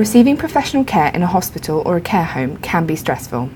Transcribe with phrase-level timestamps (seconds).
[0.00, 3.50] Receiving professional care in a hospital or a care home can be stressful,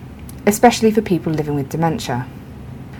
[0.47, 2.29] especially for people living with dementia.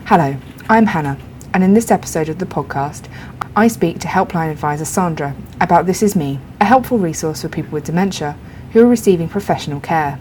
[0.07, 0.37] Hello,
[0.67, 1.19] I'm Hannah,
[1.53, 3.07] and in this episode of the podcast,
[3.55, 7.73] I speak to Helpline Advisor Sandra about This Is Me, a helpful resource for people
[7.73, 8.39] with dementia
[8.73, 10.19] who are receiving professional care.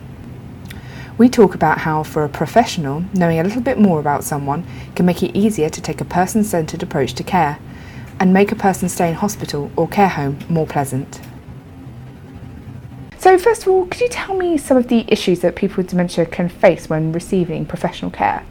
[1.18, 4.68] We talk about how, for a professional, knowing a little bit more about someone
[4.98, 7.58] can make it easier to take a person centred approach to care
[8.20, 11.22] and make a person's stay in hospital or care home more pleasant.
[13.24, 15.88] So, first of all, could you tell me some of the issues that people with
[15.88, 18.46] dementia can face when receiving professional care?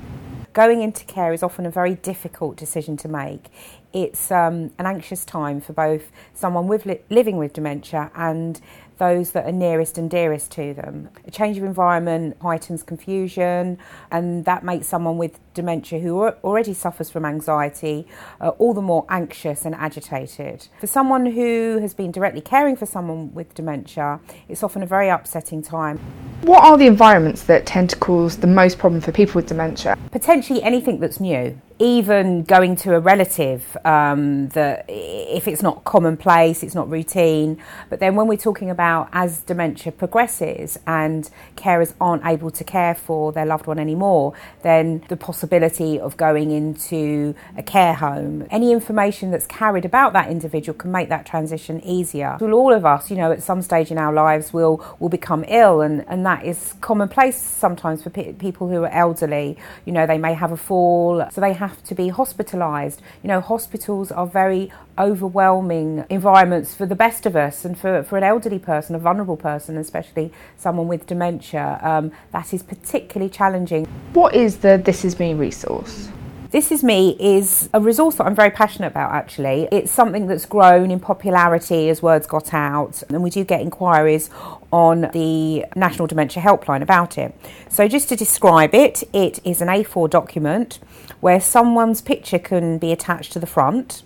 [0.54, 3.48] Going into care is often a very difficult decision to make.
[3.92, 8.60] It's um, an anxious time for both someone with li- living with dementia and
[9.02, 11.08] those that are nearest and dearest to them.
[11.26, 13.78] A change of environment heightens confusion,
[14.12, 18.06] and that makes someone with dementia who already suffers from anxiety
[18.40, 20.68] uh, all the more anxious and agitated.
[20.80, 25.08] For someone who has been directly caring for someone with dementia, it's often a very
[25.08, 25.98] upsetting time.
[26.42, 29.98] What are the environments that tend to cause the most problem for people with dementia?
[30.12, 36.62] Potentially anything that's new even going to a relative um, that if it's not commonplace,
[36.62, 37.58] it's not routine.
[37.90, 42.94] But then when we're talking about as dementia progresses and carers aren't able to care
[42.94, 48.70] for their loved one anymore, then the possibility of going into a care home, any
[48.70, 52.38] information that's carried about that individual can make that transition easier.
[52.40, 55.80] All of us, you know, at some stage in our lives will will become ill,
[55.80, 59.58] and, and that is commonplace sometimes for pe- people who are elderly.
[59.84, 62.98] You know, they may have a fall, so they have have to be hospitalised.
[63.22, 68.18] You know, hospitals are very overwhelming environments for the best of us, and for, for
[68.18, 73.86] an elderly person, a vulnerable person, especially someone with dementia, um, that is particularly challenging.
[74.12, 76.08] What is the This Is Me resource?
[76.52, 79.68] This Is Me is a resource that I'm very passionate about actually.
[79.72, 84.28] It's something that's grown in popularity as words got out, and we do get inquiries
[84.70, 87.34] on the National Dementia Helpline about it.
[87.70, 90.78] So, just to describe it, it is an A4 document
[91.20, 94.02] where someone's picture can be attached to the front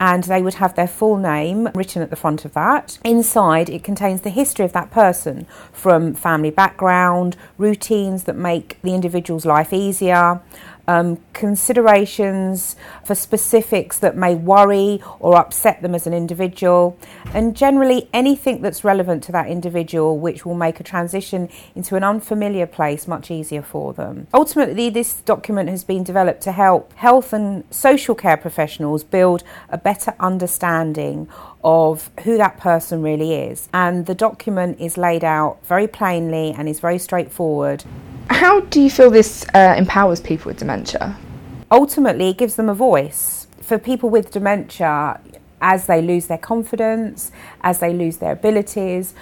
[0.00, 2.98] and they would have their full name written at the front of that.
[3.04, 8.94] Inside, it contains the history of that person from family background, routines that make the
[8.94, 10.40] individual's life easier,
[10.88, 16.98] um, considerations for specifics that may worry or upset them as an individual,
[17.34, 22.04] and generally anything that's relevant to that individual which will make a transition into an
[22.04, 24.26] unfamiliar place much easier for them.
[24.34, 29.78] Ultimately, this document has been developed to help health and social care professionals build a
[29.78, 31.28] better understanding
[31.64, 33.68] of who that person really is.
[33.72, 37.84] And the document is laid out very plainly and is very straightforward.
[38.42, 41.16] How do you feel this uh, empowers people with dementia?
[41.70, 43.46] Ultimately, it gives them a voice.
[43.60, 45.20] For people with dementia,
[45.60, 47.30] as they lose their confidence,
[47.60, 49.14] as they lose their abilities,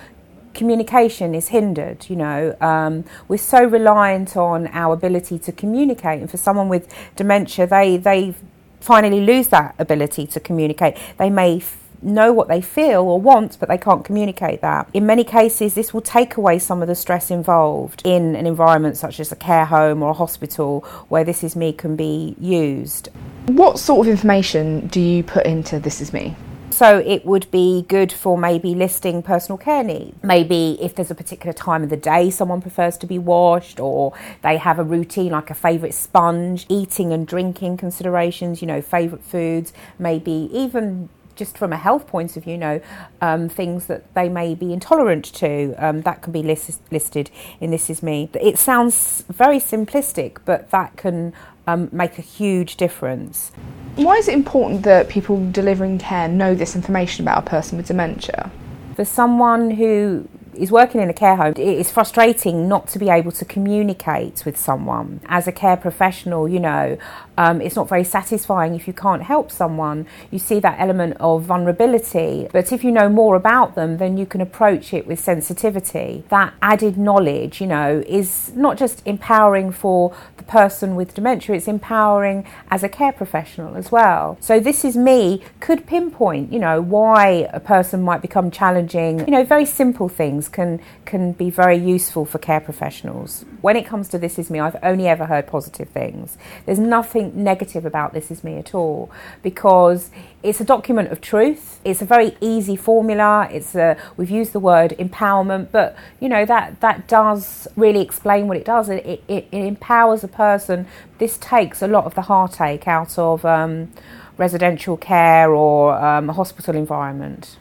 [0.54, 2.08] communication is hindered.
[2.08, 6.90] You know, um, we're so reliant on our ability to communicate, and for someone with
[7.16, 8.34] dementia, they they
[8.80, 10.96] finally lose that ability to communicate.
[11.18, 11.60] They may
[12.02, 14.88] know what they feel or want, but they can't communicate that.
[14.92, 18.96] In many cases, this will take away some of the stress involved in an environment
[18.96, 23.08] such as a care home or a hospital where This Is Me can be used.
[23.46, 26.36] What sort of information do you put into This Is Me?
[26.70, 30.16] So it would be good for maybe listing personal care needs.
[30.22, 34.14] Maybe if there's a particular time of the day someone prefers to be washed or
[34.42, 39.24] they have a routine like a favourite sponge, eating and drinking considerations, you know, favourite
[39.24, 41.10] foods, maybe even
[41.40, 42.80] just from a health point of view, you know,
[43.22, 45.74] um, things that they may be intolerant to.
[45.78, 47.30] Um, that can be list- listed
[47.60, 48.28] in This Is Me.
[48.34, 51.32] It sounds very simplistic, but that can
[51.66, 53.52] um, make a huge difference.
[53.96, 57.86] Why is it important that people delivering care know this information about a person with
[57.86, 58.50] dementia?
[58.94, 63.08] For someone who is working in a care home, it is frustrating not to be
[63.08, 65.20] able to communicate with someone.
[65.26, 66.98] As a care professional, you know,
[67.38, 70.06] um, it's not very satisfying if you can't help someone.
[70.30, 72.48] You see that element of vulnerability.
[72.52, 76.24] But if you know more about them, then you can approach it with sensitivity.
[76.28, 81.68] That added knowledge, you know, is not just empowering for the person with dementia, it's
[81.68, 84.38] empowering as a care professional as well.
[84.40, 89.20] So, this is me could pinpoint, you know, why a person might become challenging.
[89.20, 93.44] You know, very simple things can, can be very useful for care professionals.
[93.60, 96.38] When it comes to This Is Me, I've only ever heard positive things.
[96.64, 99.10] There's nothing negative about This Is Me at all
[99.42, 100.10] because
[100.42, 101.80] it's a document of truth.
[101.84, 103.48] It's a very easy formula.
[103.52, 108.48] It's a, we've used the word empowerment, but you know that that does really explain
[108.48, 108.88] what it does.
[108.88, 110.86] It, it, it empowers a person.
[111.18, 113.90] This takes a lot of the heartache out of um,
[114.36, 117.58] residential care or um, a hospital environment.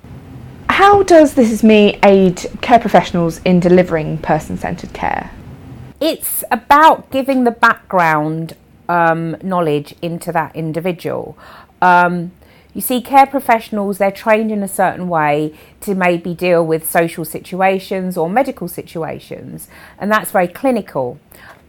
[0.69, 5.31] how does This Is Me aid care professionals in delivering person centred care?
[5.99, 8.55] It's about giving the background
[8.87, 11.37] um, knowledge into that individual.
[11.81, 12.31] Um,
[12.73, 17.25] you see, care professionals, they're trained in a certain way to maybe deal with social
[17.25, 19.67] situations or medical situations,
[19.97, 21.19] and that's very clinical.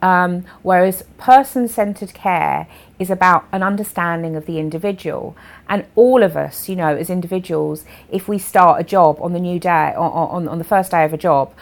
[0.02, 2.66] Um, whereas person centered care
[2.98, 5.36] is about an understanding of the individual.
[5.68, 9.40] And all of us, you know, as individuals, if we start a job on the
[9.40, 11.54] new day, on, on, on the first day of a job,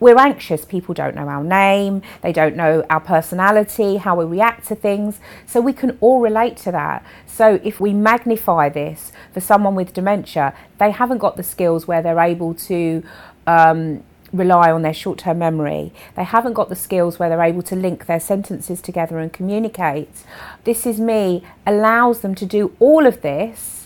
[0.00, 0.64] we're anxious.
[0.64, 5.20] People don't know our name, they don't know our personality, how we react to things.
[5.46, 7.04] So we can all relate to that.
[7.26, 12.02] So if we magnify this for someone with dementia, they haven't got the skills where
[12.02, 13.04] they're able to.
[13.46, 15.92] Um, rely on their short term memory.
[16.16, 20.24] They haven't got the skills where they're able to link their sentences together and communicate.
[20.64, 23.80] This is me allows them to do all of this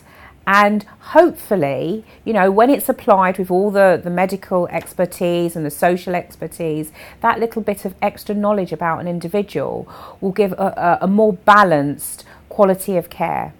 [0.47, 5.71] and hopefully, you know, when it's applied with all the, the medical expertise and the
[5.71, 6.93] social expertise,
[7.23, 9.89] that little bit of extra knowledge about an individual
[10.21, 13.55] will give a, a, a more balanced quality of care.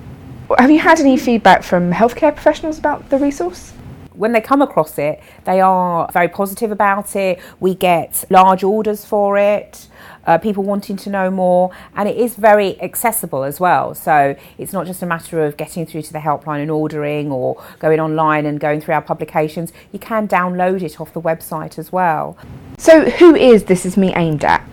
[0.59, 3.73] Have you had any feedback from healthcare professionals about the resource?
[4.15, 7.41] When they come across it, they are very positive about it.
[7.61, 9.89] We get large orders for it
[10.27, 13.95] uh, people wanting to know more, and it is very accessible as well.
[13.95, 17.63] So it's not just a matter of getting through to the helpline and ordering or
[17.79, 19.73] going online and going through our publications.
[19.93, 22.37] You can download it off the website as well.
[22.79, 24.67] So, who is This Is Me aimed at?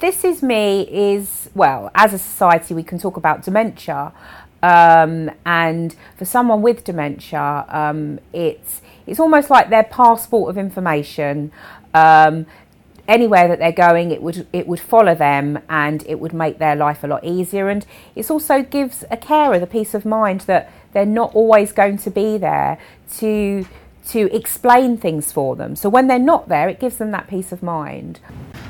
[0.00, 4.12] This Is Me is, well, as a society, we can talk about dementia.
[4.62, 11.52] Um, and for someone with dementia, um, it's it's almost like their passport of information.
[11.92, 12.46] Um,
[13.06, 16.76] anywhere that they're going, it would it would follow them and it would make their
[16.76, 17.68] life a lot easier.
[17.68, 17.84] And
[18.14, 22.10] it also gives a carer the peace of mind that they're not always going to
[22.10, 22.78] be there
[23.16, 23.66] to
[24.08, 25.76] to explain things for them.
[25.76, 28.20] So when they're not there, it gives them that peace of mind.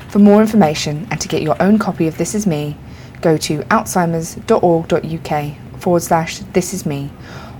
[0.07, 2.77] For more information and to get your own copy of This Is Me,
[3.21, 7.11] go to alzheimers.org.uk forward slash This Is Me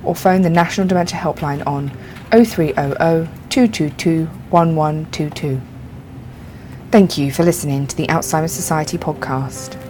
[0.06, 1.92] or phone the National Dementia Helpline on
[2.31, 5.62] 0300 222 1122.
[6.92, 9.85] Thank you for listening to the Alzheimer's Society podcast.